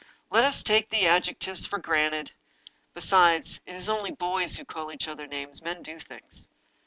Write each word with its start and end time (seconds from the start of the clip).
"Let 0.31 0.45
us 0.45 0.63
take 0.63 0.89
the 0.89 1.05
adjectives 1.05 1.67
for 1.67 1.77
granted. 1.77 2.31
Besides, 2.95 3.61
it 3.67 3.75
is 3.75 3.87
only 3.87 4.09
boys 4.09 4.55
who 4.57 4.65
call 4.65 4.91
each 4.91 5.07
other 5.07 5.27
names— 5.27 5.61
^men 5.61 5.83
do 5.83 5.99
things. 5.99 6.47